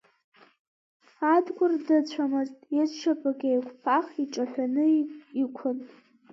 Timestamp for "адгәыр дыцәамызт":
1.33-2.59